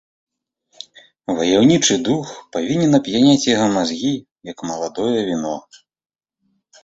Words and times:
Ваяўнічы 1.39 1.97
дух 2.07 2.31
павінен 2.55 2.91
ап'яняць 2.99 3.49
яго 3.49 3.67
мазгі, 3.75 4.13
як 4.51 4.57
маладое 4.69 5.21
віно. 5.31 5.55